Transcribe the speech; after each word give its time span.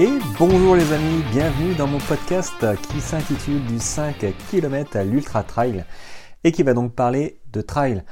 Et 0.00 0.20
bonjour 0.38 0.76
les 0.76 0.92
amis, 0.92 1.24
bienvenue 1.32 1.74
dans 1.74 1.88
mon 1.88 1.98
podcast 1.98 2.64
qui 2.88 3.00
s'intitule 3.00 3.64
du 3.66 3.80
5 3.80 4.24
km 4.48 4.96
à 4.96 5.02
l'Ultra 5.02 5.42
Trail 5.42 5.84
et 6.44 6.52
qui 6.52 6.62
va 6.62 6.72
donc 6.72 6.94
parler 6.94 7.40
de 7.52 7.60
trail. 7.62 8.04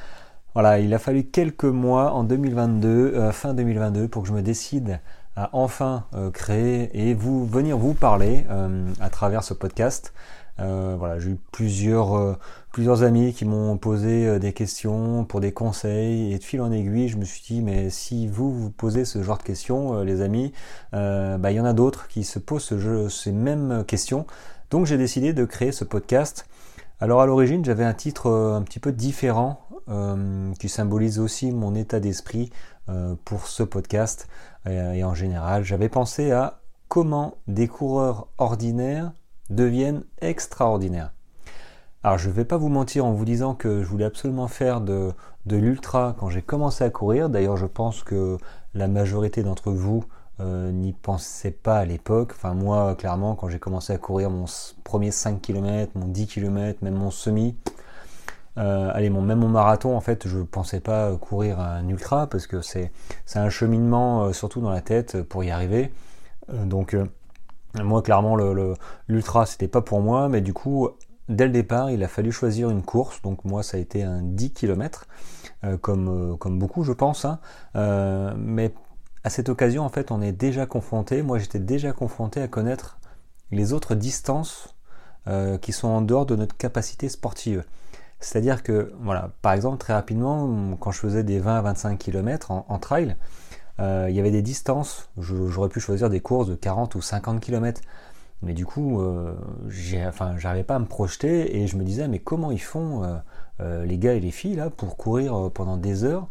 Voilà, 0.55 0.81
il 0.81 0.93
a 0.95 0.99
fallu 0.99 1.23
quelques 1.23 1.63
mois 1.63 2.11
en 2.15 2.25
2022, 2.25 2.89
euh, 2.89 3.31
fin 3.31 3.55
2022, 3.55 4.09
pour 4.09 4.23
que 4.23 4.29
je 4.29 4.35
me 4.35 4.43
décide 4.43 4.99
à 5.37 5.51
enfin 5.53 6.05
euh, 6.15 6.31
créer 6.31 6.91
et 6.95 7.15
vous 7.15 7.47
venir 7.47 7.77
vous 7.77 7.95
parler 7.95 8.47
euh, 8.51 8.91
à 9.01 9.11
travers 9.11 9.45
ce 9.45 9.55
podcast. 9.55 10.13
Euh, 10.59 10.97
voilà, 10.99 11.19
j'ai 11.19 11.33
eu 11.33 11.39
plusieurs, 11.53 12.39
plusieurs 12.73 13.03
amis 13.03 13.35
qui 13.35 13.45
m'ont 13.45 13.77
posé 13.77 14.39
des 14.39 14.55
questions 14.55 15.27
pour 15.27 15.41
des 15.41 15.53
conseils 15.53 16.33
et 16.33 16.39
de 16.39 16.43
fil 16.43 16.63
en 16.63 16.73
aiguille, 16.73 17.09
je 17.09 17.19
me 17.19 17.27
suis 17.27 17.43
dit 17.47 17.61
mais 17.61 17.91
si 17.91 18.27
vous 18.27 18.51
vous 18.51 18.71
posez 18.71 19.05
ce 19.05 19.23
genre 19.23 19.37
de 19.37 19.43
questions, 19.43 20.01
les 20.01 20.23
amis, 20.23 20.55
bah, 20.93 21.51
il 21.51 21.57
y 21.57 21.61
en 21.61 21.67
a 21.67 21.75
d'autres 21.75 22.09
qui 22.09 22.25
se 22.25 22.39
posent 22.39 22.65
ce 22.65 22.79
jeu, 22.79 23.11
ces 23.11 23.33
mêmes 23.33 23.85
questions. 23.87 24.27
Donc 24.71 24.87
j'ai 24.87 24.97
décidé 24.97 25.35
de 25.35 25.45
créer 25.45 25.73
ce 25.73 25.85
podcast. 25.85 26.47
Alors 26.99 27.21
à 27.21 27.27
l'origine 27.27 27.63
j'avais 27.63 27.85
un 27.85 27.93
titre 27.93 28.31
un 28.31 28.63
petit 28.63 28.81
peu 28.81 28.93
différent 28.93 29.66
qui 30.59 30.69
symbolise 30.69 31.19
aussi 31.21 31.53
mon 31.53 31.75
état 31.75 32.01
d'esprit 32.01 32.51
pour 33.25 33.47
ce 33.47 33.63
podcast 33.63 34.27
et 34.69 35.05
en 35.05 35.15
général 35.15 35.63
j'avais 35.63 35.89
pensé 35.89 36.33
à 36.33 36.61
comment 36.89 37.35
des 37.47 37.69
coureurs 37.69 38.29
ordinaires 38.39 39.13
deviennent 39.51 40.03
extraordinaires. 40.21 41.13
Alors 42.03 42.19
je 42.19 42.29
ne 42.29 42.35
vais 42.35 42.45
pas 42.45 42.57
vous 42.57 42.69
mentir 42.69 43.05
en 43.05 43.13
vous 43.13 43.25
disant 43.25 43.55
que 43.55 43.83
je 43.83 43.89
voulais 43.89 44.05
absolument 44.05 44.49
faire 44.49 44.81
de, 44.81 45.13
l'ultra 45.51 46.15
quand 46.19 46.29
j'ai 46.29 46.43
commencé 46.43 46.85
à 46.85 46.91
courir. 46.91 47.29
D'ailleurs 47.29 47.57
je 47.57 47.67
pense 47.67 48.03
que 48.03 48.39
la 48.75 48.87
majorité 48.87 49.43
d'entre 49.43 49.73
vous 49.73 50.05
euh, 50.39 50.71
n'y 50.71 50.93
pensait 50.93 51.51
pas 51.51 51.79
à 51.79 51.85
l'époque. 51.85 52.33
Enfin 52.37 52.55
moi 52.55 52.95
clairement 52.95 53.35
quand 53.35 53.49
j'ai 53.49 53.59
commencé 53.59 53.93
à 53.93 53.99
courir 53.99 54.31
mon 54.31 54.45
premier 54.85 55.11
5 55.11 55.41
km, 55.41 55.93
mon 55.97 56.07
10 56.07 56.27
km, 56.27 56.79
même 56.83 56.95
mon 56.95 57.11
semi, 57.11 57.57
euh, 58.59 58.91
allez 58.93 59.11
mon, 59.11 59.23
même 59.23 59.41
mon 59.41 59.49
marathon 59.49 59.97
en 59.97 60.01
fait 60.01 60.27
je 60.27 60.39
ne 60.39 60.45
pensais 60.45 60.81
pas 60.81 61.15
courir 61.17 61.61
un 61.61 61.87
ultra 61.89 62.27
parce 62.27 62.47
que 62.47 62.63
c'est 62.63 62.91
un 63.35 63.51
cheminement 63.51 64.25
euh, 64.25 64.33
surtout 64.33 64.61
dans 64.61 64.71
la 64.71 64.81
tête 64.81 65.23
pour 65.23 65.45
y 65.45 65.51
arriver. 65.51 65.93
donc 66.49 66.97
moi, 67.83 68.03
clairement, 68.03 68.37
l'ultra, 69.09 69.41
le, 69.41 69.47
c'était 69.47 69.69
pas 69.69 69.83
pour 69.83 70.01
moi, 70.01 70.29
mais 70.29 70.41
du 70.41 70.53
coup, 70.53 70.89
dès 71.29 71.45
le 71.45 71.53
départ, 71.53 71.91
il 71.91 72.03
a 72.03 72.09
fallu 72.09 72.33
choisir 72.33 72.71
une 72.71 72.83
course. 72.83 73.23
Donc, 73.23 73.45
moi, 73.45 73.63
ça 73.63 73.77
a 73.77 73.81
été 73.81 74.03
un 74.03 74.23
10 74.23 74.53
km, 74.53 75.07
euh, 75.65 75.77
comme, 75.77 76.09
euh, 76.09 76.37
comme 76.37 76.59
beaucoup, 76.59 76.85
je 76.85 76.93
pense. 76.93 77.25
Hein. 77.25 77.39
Euh, 77.77 78.35
mais 78.37 78.73
à 79.25 79.31
cette 79.31 79.49
occasion, 79.49 79.85
en 79.85 79.89
fait, 79.89 80.11
on 80.11 80.23
est 80.23 80.33
déjà 80.33 80.67
confronté. 80.67 81.23
Moi, 81.23 81.39
j'étais 81.39 81.59
déjà 81.59 81.93
confronté 81.93 82.41
à 82.41 82.49
connaître 82.49 82.99
les 83.51 83.73
autres 83.73 83.95
distances 83.95 84.73
qui 85.61 85.73
sont 85.73 85.89
en 85.89 86.03
dehors 86.03 86.25
de 86.25 86.37
notre 86.37 86.57
capacité 86.57 87.09
sportive. 87.09 87.65
C'est-à-dire 88.21 88.63
que, 88.63 88.93
voilà, 89.01 89.31
par 89.43 89.53
exemple, 89.53 89.79
très 89.79 89.93
rapidement, 89.93 90.77
quand 90.81 90.91
je 90.91 90.99
faisais 91.01 91.23
des 91.23 91.39
20 91.39 91.59
à 91.59 91.63
25 91.63 91.99
km 91.99 92.51
en 92.51 92.79
trail, 92.79 93.17
euh, 93.79 94.07
il 94.09 94.17
y 94.17 94.21
avait 94.21 94.31
des 94.31 94.43
distances, 94.43 95.11
j'aurais 95.19 95.69
pu 95.69 95.81
choisir 95.81 96.09
des 96.09 96.21
courses 96.21 96.49
de 96.49 96.55
40 96.55 96.95
ou 96.95 97.03
50 97.03 97.41
km. 97.41 97.81
Mais 98.43 98.53
du 98.53 98.67
coup, 98.67 99.01
euh, 99.01 99.35
enfin, 100.07 100.37
j'arrivais 100.39 100.65
pas 100.65 100.77
à 100.77 100.79
me 100.79 100.87
projeter 100.87 101.57
et 101.57 101.67
je 101.67 101.77
me 101.77 101.85
disais, 101.85 102.07
mais 102.09 102.19
comment 102.19 102.51
ils 102.51 102.61
font 102.61 103.03
euh, 103.03 103.17
euh, 103.61 103.85
les 103.85 103.99
gars 103.99 104.13
et 104.13 104.21
les 104.21 104.31
filles 104.31 104.57
là 104.57 104.69
pour 104.71 104.97
courir 104.97 105.51
pendant 105.55 105.77
des 105.79 106.05
heures 106.05 106.29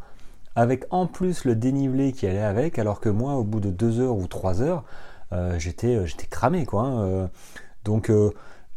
avec 0.56 0.86
en 0.92 1.08
plus 1.08 1.44
le 1.44 1.56
dénivelé 1.56 2.14
qui 2.14 2.28
allait 2.28 2.40
avec, 2.40 2.80
alors 2.80 3.02
que 3.02 3.10
moi, 3.10 3.34
au 3.34 3.44
bout 3.44 3.60
de 3.60 3.72
deux 3.72 4.00
heures 4.00 4.16
ou 4.16 4.26
trois 4.28 4.62
heures, 4.62 4.86
j'étais, 5.58 6.08
j'étais 6.08 6.28
cramé 6.28 6.66
quoi. 6.66 6.84
Hein, 6.84 7.30
donc, 7.84 8.10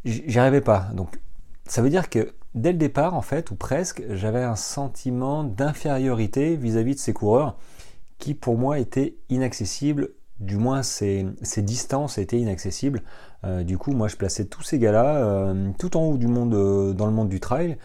j'y 0.04 0.38
arrivais 0.40 0.60
pas. 0.60 0.88
Donc, 0.94 1.20
ça 1.66 1.80
veut 1.80 1.88
dire 1.88 2.10
que 2.10 2.34
dès 2.60 2.72
le 2.72 2.78
départ, 2.78 3.14
en 3.14 3.22
fait, 3.22 3.50
ou 3.50 3.54
presque, 3.54 4.02
j'avais 4.10 4.42
un 4.42 4.56
sentiment 4.56 5.44
d'infériorité 5.44 6.56
vis-à-vis 6.56 6.94
de 6.94 7.00
ces 7.00 7.12
coureurs 7.12 7.56
qui 8.18 8.34
pour 8.34 8.58
moi 8.58 8.78
était 8.78 9.16
inaccessible, 9.28 10.10
du 10.40 10.56
moins 10.56 10.82
ces, 10.82 11.24
distances 11.58 12.18
étaient 12.18 12.38
inaccessibles. 12.38 13.02
Euh, 13.44 13.62
du 13.62 13.78
coup, 13.78 13.92
moi 13.92 14.08
je 14.08 14.16
plaçais 14.16 14.44
tous 14.46 14.62
ces 14.62 14.78
gars-là 14.78 15.16
euh, 15.16 15.70
tout 15.78 15.96
en 15.96 16.02
haut 16.02 16.16
du 16.16 16.26
monde, 16.26 16.54
euh, 16.54 16.92
dans 16.92 17.06
le 17.06 17.12
monde 17.12 17.28
du 17.28 17.40
trail, 17.40 17.78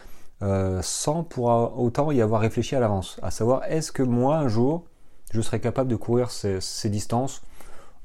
sans 0.81 1.23
pour 1.23 1.45
autant 1.79 2.11
y 2.11 2.21
avoir 2.21 2.41
réfléchi 2.41 2.75
à 2.75 2.81
l'avance. 2.81 3.17
À 3.21 3.31
savoir, 3.31 3.63
est-ce 3.63 3.93
que 3.93 4.03
moi 4.03 4.37
un 4.37 4.49
jour 4.49 4.83
je 5.31 5.39
serais 5.39 5.61
capable 5.61 5.89
de 5.89 5.95
courir 5.95 6.29
ces, 6.29 6.89
distances 6.89 7.41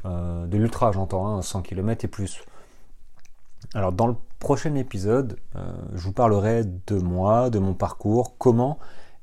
de 0.04 0.56
l'ultra, 0.56 0.92
j'entends, 0.92 1.42
100 1.42 1.58
hein, 1.58 1.62
km 1.62 2.04
et 2.04 2.08
plus. 2.08 2.40
Alors 3.74 3.90
dans 3.90 4.06
le 4.06 4.14
prochain 4.38 4.74
épisode, 4.74 5.38
je 5.94 6.00
vous 6.00 6.12
parlerai 6.12 6.64
de 6.64 6.98
moi, 6.98 7.50
de 7.50 7.58
mon 7.58 7.74
parcours, 7.74 8.36
comment 8.38 8.78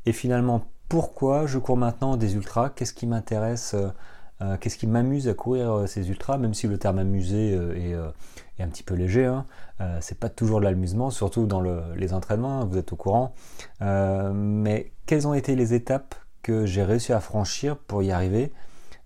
et 0.06 0.12
finalement 0.12 0.66
pourquoi 0.90 1.48
je 1.48 1.58
cours 1.58 1.78
maintenant 1.78 2.18
des 2.18 2.36
ultras, 2.36 2.70
qu'est-ce 2.70 2.94
qui 2.94 3.08
m'intéresse, 3.08 3.74
euh, 3.74 3.90
euh, 4.42 4.58
qu'est-ce 4.58 4.78
qui 4.78 4.88
m'amuse 4.88 5.28
à 5.28 5.34
courir 5.34 5.72
euh, 5.72 5.88
ces 5.88 6.10
ultras, 6.10 6.38
même 6.38 6.54
si 6.54 6.68
le 6.68 6.78
terme 6.78 7.00
amusé 7.00 7.54
est, 7.54 7.96
un 8.62 8.68
petit 8.68 8.84
peu 8.84 8.96
léger, 8.96 9.26
hein. 9.26 9.46
c'est 10.00 10.18
pas 10.18 10.30
toujours 10.30 10.60
de 10.60 10.66
l'amusement, 10.66 11.10
surtout 11.10 11.46
dans 11.46 11.62
les 11.62 12.14
entraînements, 12.14 12.62
hein, 12.62 12.66
vous 12.66 12.78
êtes 12.78 12.94
au 12.94 12.96
courant. 12.96 13.34
mais 13.82 14.92
quelles 15.06 15.28
ont 15.28 15.34
été 15.34 15.56
les 15.56 15.74
étapes 15.74 16.16
que 16.42 16.66
j'ai 16.66 16.84
réussi 16.84 17.12
à 17.12 17.20
franchir 17.20 17.78
pour 17.78 18.04
y 18.04 18.12
arriver? 18.12 18.54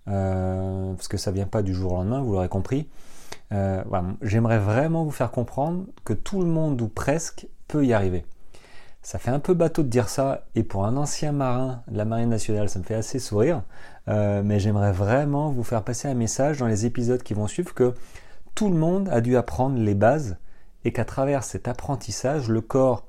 Parce 0.04 1.08
que 1.08 1.16
ça 1.16 1.30
vient 1.30 1.46
pas 1.46 1.62
du 1.62 1.74
jour 1.74 1.92
au 1.92 1.96
lendemain, 1.96 2.20
vous 2.20 2.32
l'aurez 2.32 2.48
compris. 2.48 2.88
J'aimerais 4.22 4.58
vraiment 4.58 5.04
vous 5.04 5.10
faire 5.10 5.30
comprendre 5.30 5.84
que 6.04 6.12
tout 6.12 6.40
le 6.40 6.46
monde 6.46 6.80
ou 6.80 6.88
presque 6.88 7.46
peut 7.68 7.84
y 7.84 7.92
arriver. 7.92 8.24
Ça 9.02 9.18
fait 9.18 9.30
un 9.30 9.38
peu 9.38 9.54
bateau 9.54 9.82
de 9.82 9.88
dire 9.88 10.10
ça, 10.10 10.44
et 10.54 10.62
pour 10.62 10.84
un 10.84 10.96
ancien 10.96 11.32
marin 11.32 11.82
de 11.88 11.96
la 11.96 12.04
Marine 12.04 12.28
nationale, 12.28 12.68
ça 12.68 12.78
me 12.78 12.84
fait 12.84 12.94
assez 12.94 13.18
sourire, 13.18 13.62
euh, 14.08 14.42
mais 14.44 14.60
j'aimerais 14.60 14.92
vraiment 14.92 15.50
vous 15.50 15.64
faire 15.64 15.82
passer 15.82 16.06
un 16.06 16.14
message 16.14 16.58
dans 16.58 16.66
les 16.66 16.84
épisodes 16.84 17.22
qui 17.22 17.32
vont 17.32 17.46
suivre 17.46 17.72
que 17.72 17.94
tout 18.54 18.68
le 18.68 18.76
monde 18.76 19.08
a 19.08 19.22
dû 19.22 19.36
apprendre 19.36 19.78
les 19.78 19.94
bases, 19.94 20.36
et 20.84 20.92
qu'à 20.92 21.06
travers 21.06 21.44
cet 21.44 21.66
apprentissage, 21.66 22.48
le 22.48 22.60
corps 22.60 23.06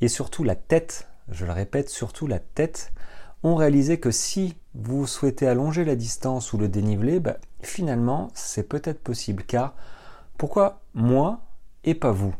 et 0.00 0.08
surtout 0.08 0.44
la 0.44 0.56
tête, 0.56 1.08
je 1.30 1.44
le 1.44 1.52
répète, 1.52 1.88
surtout 1.88 2.26
la 2.26 2.38
tête, 2.38 2.92
ont 3.42 3.54
réalisé 3.54 3.98
que 3.98 4.10
si 4.10 4.56
vous 4.74 5.06
souhaitez 5.06 5.46
allonger 5.46 5.84
la 5.84 5.96
distance 5.96 6.52
ou 6.52 6.58
le 6.58 6.68
dénivelé, 6.68 7.20
bah, 7.20 7.36
finalement, 7.60 8.30
c'est 8.34 8.68
peut-être 8.68 9.02
possible. 9.02 9.44
Car 9.44 9.74
pourquoi 10.38 10.80
moi 10.94 11.40
et 11.84 11.94
pas 11.94 12.12
vous? 12.12 12.34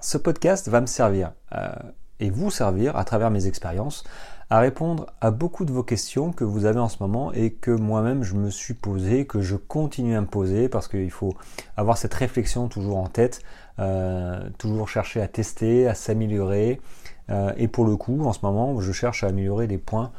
Ce 0.00 0.18
podcast 0.18 0.68
va 0.68 0.80
me 0.80 0.86
servir 0.86 1.32
euh, 1.54 1.72
et 2.20 2.30
vous 2.30 2.50
servir 2.50 2.96
à 2.96 3.04
travers 3.04 3.30
mes 3.30 3.46
expériences 3.46 4.04
à 4.52 4.60
répondre 4.60 5.06
à 5.22 5.30
beaucoup 5.30 5.64
de 5.64 5.72
vos 5.72 5.82
questions 5.82 6.30
que 6.30 6.44
vous 6.44 6.66
avez 6.66 6.78
en 6.78 6.90
ce 6.90 6.98
moment 7.00 7.32
et 7.32 7.52
que 7.52 7.70
moi-même 7.70 8.22
je 8.22 8.34
me 8.34 8.50
suis 8.50 8.74
posé, 8.74 9.24
que 9.26 9.40
je 9.40 9.56
continue 9.56 10.14
à 10.14 10.20
me 10.20 10.26
poser 10.26 10.68
parce 10.68 10.88
qu'il 10.88 11.10
faut 11.10 11.32
avoir 11.78 11.96
cette 11.96 12.12
réflexion 12.12 12.68
toujours 12.68 12.98
en 12.98 13.06
tête, 13.06 13.40
euh, 13.78 14.50
toujours 14.58 14.90
chercher 14.90 15.22
à 15.22 15.26
tester, 15.26 15.88
à 15.88 15.94
s'améliorer. 15.94 16.82
Euh, 17.30 17.52
et 17.56 17.68
pour 17.68 17.84
le 17.84 17.96
coup, 17.96 18.24
en 18.24 18.32
ce 18.32 18.40
moment, 18.42 18.80
je 18.80 18.92
cherche 18.92 19.24
à 19.24 19.28
améliorer 19.28 19.66
des 19.66 19.78
points 19.78 20.10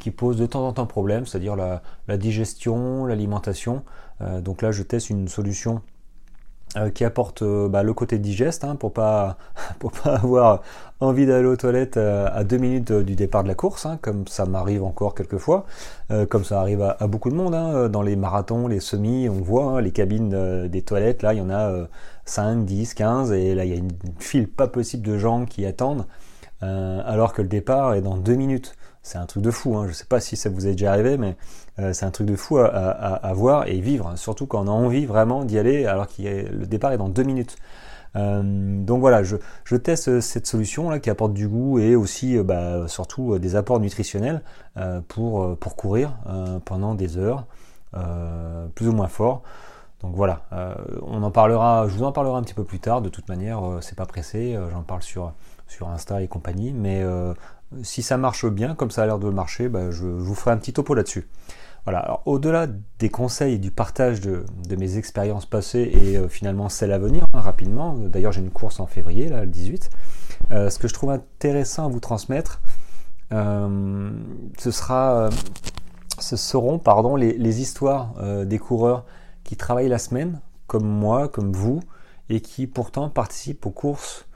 qui 0.00 0.10
posent 0.10 0.38
de 0.38 0.46
temps 0.46 0.66
en 0.66 0.72
temps 0.72 0.86
problème, 0.86 1.24
c'est-à-dire 1.24 1.54
la, 1.54 2.16
digestion, 2.16 3.06
l'alimentation. 3.06 3.84
donc 4.40 4.60
là, 4.60 4.72
je 4.72 4.82
teste 4.82 5.08
une 5.08 5.28
solution 5.28 5.82
euh, 6.76 6.90
qui 6.90 7.06
apporte 7.06 7.40
euh, 7.40 7.66
bah, 7.66 7.82
le 7.82 7.94
côté 7.94 8.18
digeste 8.18 8.62
hein, 8.62 8.76
pour 8.76 8.92
pas 8.92 9.38
pour 9.78 9.90
pas 9.90 10.16
avoir 10.16 10.60
envie 11.00 11.24
d'aller 11.24 11.46
aux 11.46 11.56
toilettes 11.56 11.96
euh, 11.96 12.28
à 12.30 12.44
deux 12.44 12.58
minutes 12.58 12.92
du 12.92 13.14
départ 13.14 13.42
de 13.42 13.48
la 13.48 13.54
course, 13.54 13.86
hein, 13.86 13.98
comme 14.02 14.28
ça 14.28 14.44
m'arrive 14.44 14.84
encore 14.84 15.14
quelques 15.14 15.38
fois, 15.38 15.64
comme 16.28 16.44
ça 16.44 16.60
arrive 16.60 16.82
à, 16.82 17.06
beaucoup 17.06 17.30
de 17.30 17.34
monde 17.34 17.54
hein, 17.54 17.88
dans 17.88 18.02
les 18.02 18.16
marathons, 18.16 18.68
les 18.68 18.80
semis, 18.80 19.30
on 19.30 19.40
voit 19.40 19.80
les 19.80 19.92
cabines 19.92 20.68
des 20.68 20.82
toilettes, 20.82 21.22
là 21.22 21.32
il 21.32 21.38
y 21.38 21.40
en 21.40 21.50
a 21.50 21.86
5, 22.26 22.64
10, 22.64 22.94
15 22.94 23.32
et 23.32 23.54
là 23.54 23.64
il 23.64 23.70
y 23.70 23.74
a 23.74 23.76
une 23.76 23.90
file 24.18 24.48
pas 24.48 24.66
possible 24.66 25.06
de 25.06 25.16
gens 25.16 25.46
qui 25.46 25.64
attendent 25.64 26.04
alors 26.60 27.32
que 27.32 27.42
le 27.42 27.48
départ 27.48 27.94
est 27.94 28.02
dans 28.02 28.16
deux 28.16 28.34
minutes 28.34 28.74
c'est 29.08 29.18
un 29.18 29.26
truc 29.26 29.42
de 29.42 29.50
fou. 29.50 29.76
Hein. 29.76 29.84
Je 29.84 29.88
ne 29.88 29.94
sais 29.94 30.04
pas 30.04 30.20
si 30.20 30.36
ça 30.36 30.50
vous 30.50 30.66
est 30.66 30.72
déjà 30.72 30.92
arrivé, 30.92 31.16
mais 31.16 31.36
euh, 31.78 31.92
c'est 31.92 32.04
un 32.04 32.10
truc 32.10 32.26
de 32.26 32.36
fou 32.36 32.58
à, 32.58 33.32
voir 33.34 33.66
et 33.66 33.80
vivre, 33.80 34.12
surtout 34.16 34.46
quand 34.46 34.64
on 34.64 34.68
a 34.68 34.70
envie 34.70 35.06
vraiment 35.06 35.44
d'y 35.44 35.58
aller 35.58 35.86
alors 35.86 36.06
que 36.06 36.22
le 36.22 36.66
départ 36.66 36.92
est 36.92 36.98
dans 36.98 37.08
deux 37.08 37.22
minutes. 37.22 37.56
Euh, 38.16 38.42
donc 38.84 39.00
voilà, 39.00 39.22
je, 39.22 39.36
teste 39.76 40.20
cette 40.20 40.46
solution 40.46 40.90
là 40.90 40.98
qui 40.98 41.10
apporte 41.10 41.34
du 41.34 41.46
goût 41.46 41.78
et 41.78 41.94
aussi 41.94 42.36
euh, 42.36 42.42
bah, 42.42 42.88
surtout 42.88 43.38
des 43.38 43.56
apports 43.56 43.80
nutritionnels 43.80 44.42
pour, 45.08 45.56
pour 45.56 45.74
courir 45.74 46.16
pendant 46.64 46.94
des 46.94 47.18
heures, 47.18 47.46
plus 48.74 48.88
ou 48.88 48.92
moins 48.92 49.08
fort. 49.08 49.42
Donc 50.02 50.14
voilà, 50.14 50.44
on 51.02 51.22
en 51.24 51.30
parlera, 51.32 51.88
je 51.88 51.94
vous 51.94 52.04
en 52.04 52.12
parlerai 52.12 52.38
un 52.38 52.42
petit 52.42 52.54
peu 52.54 52.62
plus 52.62 52.78
tard. 52.78 53.02
De 53.02 53.08
toute 53.08 53.28
manière, 53.28 53.60
c'est 53.80 53.96
pas 53.96 54.06
pressé, 54.06 54.56
j'en 54.72 54.82
parle 54.82 55.02
sur 55.02 55.32
Insta 55.88 56.22
et 56.22 56.28
compagnie, 56.28 56.72
mais 56.72 57.04
si 57.82 58.02
ça 58.02 58.16
marche 58.16 58.46
bien, 58.46 58.76
comme 58.76 58.92
ça 58.92 59.02
a 59.02 59.06
l'air 59.06 59.18
de 59.18 59.28
marcher, 59.28 59.68
bah, 59.68 59.90
je, 59.90 60.06
vous 60.06 60.34
ferai 60.36 60.52
un 60.52 60.56
petit 60.56 60.72
topo 60.72 60.94
là-dessus. 60.94 61.28
Voilà, 61.84 62.20
au-delà 62.26 62.68
des 62.98 63.08
conseils 63.08 63.54
et 63.54 63.58
du 63.58 63.72
partage 63.72 64.20
de, 64.20 64.44
mes 64.78 64.98
expériences 64.98 65.46
passées 65.46 65.90
et 65.92 66.28
finalement 66.28 66.68
celles 66.68 66.92
à 66.92 66.98
venir, 66.98 67.26
hein, 67.32 67.40
rapidement, 67.40 67.94
d'ailleurs 67.94 68.30
j'ai 68.30 68.40
une 68.40 68.50
course 68.50 68.78
en 68.78 68.86
février, 68.86 69.28
là, 69.28 69.40
le 69.40 69.50
18, 69.50 69.90
ce 70.50 70.78
que 70.78 70.86
je 70.86 70.94
trouve 70.94 71.10
intéressant 71.10 71.86
à 71.86 71.88
vous 71.88 72.00
transmettre, 72.00 72.60
ce 73.32 74.70
sera 74.70 75.28
ce 76.20 76.36
seront 76.36 76.78
pardon, 76.78 77.16
les, 77.16 77.60
histoires 77.60 78.14
euh, 78.18 78.44
des 78.44 78.58
coureurs 78.58 79.04
qui 79.48 79.56
travaillent 79.56 79.88
la 79.88 79.98
semaine, 79.98 80.42
comme 80.66 80.86
moi, 80.86 81.26
comme 81.26 81.54
vous, 81.54 81.80
et 82.28 82.42
qui 82.42 82.66
pourtant 82.66 83.08
participent 83.08 83.64
aux 83.64 83.70
courses 83.70 84.26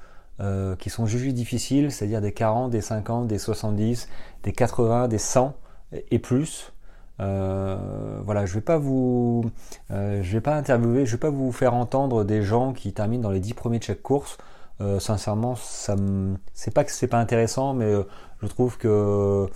euh, 0.41 0.75
qui 0.75 0.89
sont 0.89 1.05
jugées 1.05 1.33
difficiles, 1.33 1.93
c'est-à-dire 1.93 2.23
des 2.23 2.33
40, 2.33 2.71
des 2.71 2.81
50, 2.81 3.27
des 3.27 3.37
70, 3.37 4.09
des 4.43 4.53
80, 4.53 5.09
des 5.09 5.19
100 5.19 5.55
et 6.11 6.19
plus. 6.19 6.73
Euh, 7.21 7.77
voilà, 8.25 8.47
je 8.47 8.55
vais 8.55 8.63
pas 8.63 8.79
vous, 8.79 9.45
je 9.91 10.33
vais 10.33 10.41
pas 10.41 10.57
interviewer, 10.57 11.05
je 11.05 11.13
vais 11.13 11.21
pas 11.21 11.29
vous 11.29 11.53
faire 11.53 11.75
entendre 11.75 12.25
des 12.25 12.41
gens 12.41 12.73
qui 12.73 12.95
terminent 12.95 13.23
dans 13.23 13.31
les 13.31 13.41
10 13.41 13.53
premiers 13.53 13.81
de 13.81 13.85
chaque 13.85 14.01
course. 14.01 14.39
sincèrement, 14.99 15.57
ça 15.57 15.95
c'est 16.55 16.73
pas 16.73 16.85
que 16.85 16.91
c'est 16.91 17.07
pas 17.07 17.19
intéressant, 17.19 17.75
mais 17.75 17.93
je 18.41 18.47
trouve 18.47 18.79
que 18.79 19.47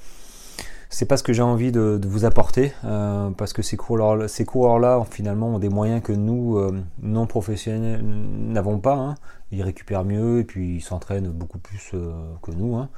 c'est 0.89 1.07
pas 1.07 1.17
ce 1.17 1.23
que 1.23 1.33
j'ai 1.33 1.43
envie 1.43 1.73
de, 1.73 2.01
vous 2.07 2.25
apporter 2.25 2.73
euh, 2.85 3.31
parce 3.31 3.53
que 3.53 3.63
ces 3.63 3.77
coureurs, 3.77 4.29
ces 4.29 4.45
coureurs-là 4.45 5.05
finalement 5.11 5.55
ont 5.55 5.59
des 5.59 5.69
moyens 5.69 6.03
que 6.03 6.13
nous 6.13 6.59
euh, 6.59 6.81
non 7.03 7.27
professionnels 7.27 8.03
n'avons 8.05 8.79
pas. 8.79 8.95
Hein. 8.95 9.15
Ils 9.51 9.63
récupèrent 9.63 10.05
mieux 10.05 10.41
et 10.41 10.45
puis 10.45 10.77
ils 10.77 10.81
s'entraînent 10.81 11.29
beaucoup 11.29 11.59
plus 11.59 11.91
euh, 11.95 12.13
que 12.43 12.51
nous. 12.53 12.77
Hein. 12.77 12.89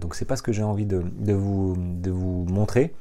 donc 0.00 0.14
c'est 0.14 0.24
pas 0.24 0.36
ce 0.36 0.42
que 0.42 0.52
j'ai 0.52 0.62
envie 0.62 0.86
de, 0.86 1.02
vous, 1.32 1.76
montrer. 2.48 2.94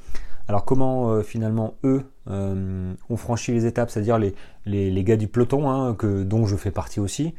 Alors 0.48 0.64
comment 0.64 1.22
finalement 1.24 1.76
eux 1.84 2.04
ont 2.30 3.18
franchi 3.18 3.52
les 3.52 3.66
étapes, 3.66 3.90
c'est-à-dire 3.90 4.18
les, 4.18 4.34
les, 4.66 5.04
gars 5.04 5.18
du 5.18 5.28
peloton 5.28 5.70
hein, 5.70 5.94
que, 5.94 6.24
dont 6.24 6.46
je 6.46 6.56
fais 6.56 6.72
partie 6.72 7.00
aussi, 7.00 7.34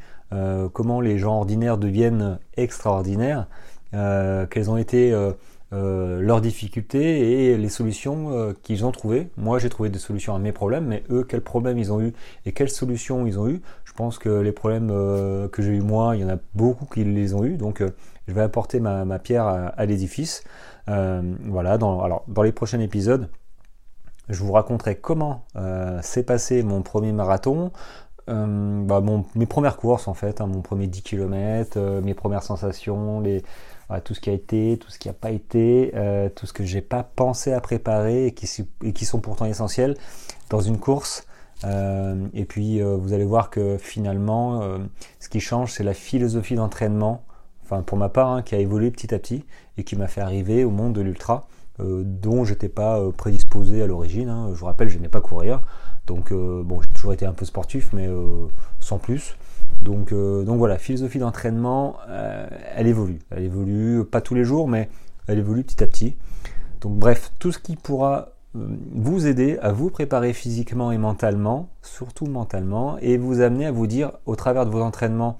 comment 0.73 1.01
les 1.01 1.17
gens 1.17 1.37
ordinaires 1.37 1.77
deviennent 1.77 2.37
extraordinaires, 2.55 3.47
quels 3.91 4.69
ont 4.69 4.77
été 4.77 5.13
euh, 5.71 6.19
leurs 6.19 6.41
difficultés 6.41 7.51
et 7.51 7.57
les 7.57 7.69
solutions 7.69 8.31
euh, 8.31 8.53
qu'ils 8.63 8.85
ont 8.85 8.91
trouvées. 8.91 9.29
Moi, 9.37 9.59
j'ai 9.59 9.69
trouvé 9.69 9.89
des 9.89 9.99
solutions 9.99 10.33
à 10.33 10.39
mes 10.39 10.51
problèmes, 10.51 10.85
mais 10.87 11.03
eux, 11.11 11.23
quels 11.23 11.41
problèmes 11.41 11.77
ils 11.77 11.93
ont 11.93 12.01
eu 12.01 12.13
et 12.47 12.53
quelles 12.53 12.71
solutions 12.71 13.27
ils 13.27 13.37
ont 13.37 13.47
eu? 13.47 13.61
Je 13.83 13.93
pense 13.93 14.17
que 14.17 14.29
les 14.29 14.51
problèmes 14.51 14.89
euh, 14.89 15.47
que 15.47 15.61
j'ai 15.61 15.73
eu 15.73 15.81
moi, 15.81 16.15
il 16.15 16.21
y 16.21 16.25
en 16.25 16.29
a 16.29 16.37
beaucoup 16.55 16.85
qui 16.85 17.03
les 17.03 17.35
ont 17.35 17.43
eu. 17.43 17.55
Donc, 17.57 17.83
je 18.27 18.33
vais 18.33 18.41
apporter 18.41 18.79
ma, 18.79 19.19
pierre 19.19 19.45
à, 19.45 19.85
l'édifice. 19.85 20.43
voilà. 20.87 21.77
Dans, 21.77 22.01
alors, 22.01 22.23
dans 22.27 22.41
les 22.41 22.51
prochains 22.51 22.79
épisodes, 22.79 23.29
je 24.27 24.43
vous 24.43 24.53
raconterai 24.53 24.95
comment 24.95 25.45
s'est 26.01 26.23
passé 26.23 26.63
mon 26.63 26.81
premier 26.81 27.11
marathon, 27.11 27.71
bah, 28.27 29.03
mes 29.35 29.45
premières 29.47 29.77
courses 29.77 30.07
en 30.07 30.13
fait, 30.13 30.41
hein, 30.41 30.47
mon 30.47 30.61
premier 30.61 30.85
10 30.85 31.01
km, 31.01 31.79
mes 32.03 32.13
premières 32.13 32.43
sensations, 32.43 33.19
les, 33.21 33.43
tout 33.99 34.13
ce 34.13 34.19
qui 34.19 34.29
a 34.29 34.33
été, 34.33 34.77
tout 34.77 34.91
ce 34.91 34.99
qui 34.99 35.07
n'a 35.07 35.13
pas 35.15 35.31
été, 35.31 35.91
euh, 35.95 36.29
tout 36.29 36.45
ce 36.45 36.53
que 36.53 36.63
j'ai 36.63 36.81
pas 36.81 37.01
pensé 37.03 37.51
à 37.53 37.59
préparer 37.59 38.27
et 38.27 38.33
qui, 38.33 39.05
sont 39.05 39.19
pourtant 39.19 39.45
essentiels 39.45 39.97
dans 40.49 40.61
une 40.61 40.77
course. 40.77 41.25
Euh, 41.65 42.27
et 42.33 42.45
puis 42.45 42.81
euh, 42.81 42.95
vous 42.95 43.13
allez 43.13 43.25
voir 43.25 43.49
que 43.49 43.77
finalement, 43.77 44.61
ce 45.19 45.27
qui 45.27 45.39
change, 45.39 45.73
c'est 45.73 45.83
la 45.83 45.95
philosophie 45.95 46.55
d'entraînement, 46.55 47.23
enfin 47.63 47.81
pour 47.81 47.97
ma 47.97 48.09
part, 48.09 48.29
hein, 48.29 48.41
qui 48.43 48.53
a 48.53 48.59
évolué 48.59 48.91
petit 48.91 49.13
à 49.13 49.19
petit 49.19 49.43
et 49.77 49.83
qui 49.83 49.95
m'a 49.95 50.07
fait 50.07 50.21
arriver 50.21 50.63
au 50.63 50.69
monde 50.69 50.93
de 50.93 51.01
l'ultra, 51.01 51.47
dont 51.79 52.43
j'étais 52.43 52.69
pas 52.69 53.01
prédisposé 53.17 53.81
à 53.81 53.87
l'origine. 53.87 54.29
Hein. 54.29 54.49
Je 54.53 54.59
vous 54.59 54.67
rappelle, 54.67 54.89
je 54.89 54.97
n'aimais 54.97 55.09
pas 55.09 55.21
courir, 55.21 55.61
donc 56.05 56.31
bon, 56.31 56.79
j'ai 56.81 56.89
toujours 56.89 57.13
été 57.13 57.25
un 57.25 57.33
peu 57.33 57.45
sportif, 57.45 57.89
mais 57.93 58.07
sans 58.79 58.99
plus. 58.99 59.35
Donc, 59.81 60.11
euh, 60.11 60.43
donc 60.43 60.57
voilà, 60.57 60.77
philosophie 60.77 61.19
d'entraînement, 61.19 61.97
euh, 62.09 62.47
elle 62.75 62.87
évolue. 62.87 63.19
Elle 63.31 63.43
évolue, 63.43 64.03
pas 64.03 64.21
tous 64.21 64.35
les 64.35 64.43
jours, 64.43 64.67
mais 64.67 64.89
elle 65.27 65.39
évolue 65.39 65.63
petit 65.63 65.83
à 65.83 65.87
petit. 65.87 66.15
Donc 66.81 66.97
bref, 66.97 67.31
tout 67.39 67.51
ce 67.51 67.59
qui 67.59 67.75
pourra 67.75 68.29
euh, 68.55 68.67
vous 68.93 69.27
aider 69.27 69.57
à 69.61 69.71
vous 69.71 69.89
préparer 69.89 70.33
physiquement 70.33 70.91
et 70.91 70.97
mentalement, 70.97 71.69
surtout 71.81 72.25
mentalement, 72.25 72.97
et 72.99 73.17
vous 73.17 73.41
amener 73.41 73.67
à 73.67 73.71
vous 73.71 73.87
dire 73.87 74.11
au 74.25 74.35
travers 74.35 74.65
de 74.65 74.71
vos 74.71 74.81
entraînements, 74.81 75.39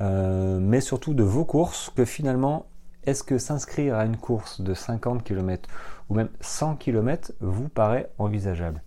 mais 0.00 0.80
surtout 0.80 1.12
de 1.12 1.24
vos 1.24 1.44
courses, 1.44 1.90
que 1.96 2.04
finalement, 2.04 2.66
est-ce 3.04 3.24
que 3.24 3.36
s'inscrire 3.36 3.96
à 3.96 4.04
une 4.04 4.16
course 4.16 4.60
de 4.60 4.72
50 4.72 5.24
km 5.24 5.68
ou 6.08 6.14
même 6.14 6.28
100 6.40 6.76
km 6.76 7.32
vous 7.40 7.68
paraît 7.68 8.08
envisageable? 8.18 8.80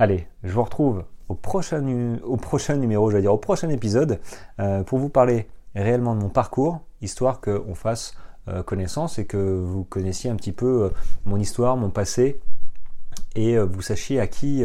Allez, 0.00 0.28
je 0.44 0.52
vous 0.52 0.62
retrouve 0.62 1.02
au 1.28 1.34
prochain, 1.34 1.80
numéro, 1.80 3.10
je 3.10 3.16
vais 3.16 3.20
dire 3.20 3.34
au 3.34 3.38
prochain 3.38 3.68
épisode, 3.68 4.20
euh, 4.60 4.84
pour 4.84 5.00
vous 5.00 5.08
parler 5.08 5.48
réellement 5.74 6.14
de 6.14 6.20
mon 6.20 6.28
parcours, 6.28 6.80
histoire 7.02 7.40
qu'on 7.40 7.74
fasse 7.74 8.14
euh, 8.46 8.62
connaissance 8.62 9.18
et 9.18 9.26
que 9.26 9.36
vous 9.36 9.82
connaissiez 9.82 10.30
un 10.30 10.36
petit 10.36 10.52
peu 10.52 10.84
euh, 10.84 10.88
mon 11.24 11.36
histoire, 11.36 11.76
mon 11.76 11.90
passé, 11.90 12.40
et 13.34 13.58
vous 13.58 13.82
sachiez 13.82 14.20
à 14.20 14.26
qui, 14.26 14.64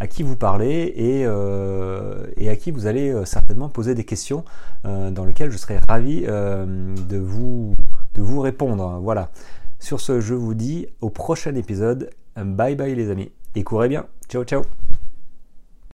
à 0.00 0.06
qui 0.06 0.22
vous 0.22 0.36
parlez 0.36 0.84
et, 0.96 1.22
et, 1.22 2.48
à 2.48 2.56
qui 2.56 2.70
vous 2.70 2.86
allez 2.86 3.24
certainement 3.24 3.68
poser 3.68 3.94
des 3.94 4.04
questions 4.04 4.44
dans 4.84 5.24
lesquelles 5.24 5.50
je 5.50 5.56
serai 5.56 5.78
ravi 5.88 6.22
de, 6.22 7.18
vous, 7.18 7.74
de 8.14 8.22
vous 8.22 8.40
répondre. 8.40 9.00
Voilà. 9.02 9.30
Sur 9.80 10.00
ce, 10.00 10.20
je 10.20 10.34
vous 10.34 10.54
dis 10.54 10.86
au 11.00 11.10
prochain 11.10 11.54
épisode. 11.54 12.10
Bye 12.36 12.76
bye 12.76 12.94
les 12.94 13.10
amis. 13.10 13.32
Et 13.54 13.64
courez 13.64 13.88
bien. 13.88 14.06
Ciao 14.28 14.44
ciao. 14.44 14.85